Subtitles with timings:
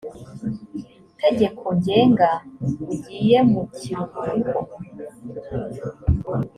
[1.19, 2.29] tegeko ngenga
[2.91, 4.71] ugiye mu kiruhuko